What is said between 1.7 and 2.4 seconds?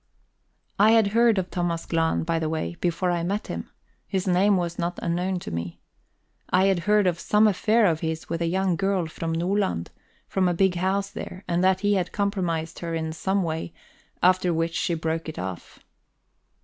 Glahn, by